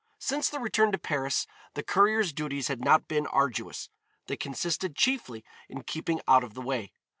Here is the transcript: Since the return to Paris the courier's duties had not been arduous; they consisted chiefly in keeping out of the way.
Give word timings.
Since 0.17 0.49
the 0.49 0.57
return 0.59 0.91
to 0.93 0.97
Paris 0.97 1.45
the 1.75 1.83
courier's 1.83 2.33
duties 2.33 2.69
had 2.69 2.83
not 2.83 3.07
been 3.07 3.27
arduous; 3.27 3.91
they 4.25 4.35
consisted 4.35 4.95
chiefly 4.95 5.45
in 5.69 5.83
keeping 5.83 6.21
out 6.27 6.43
of 6.43 6.55
the 6.55 6.61
way. 6.63 6.91